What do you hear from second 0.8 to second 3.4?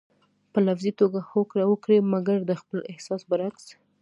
توګه هوکړه وکړئ مګر د خپل احساس